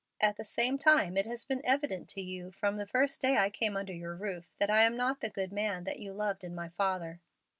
[0.19, 3.51] At the same time it has been evident to you from the first day I
[3.51, 6.55] came under your roof that I am not the good man that you loved in
[6.55, 7.21] my father."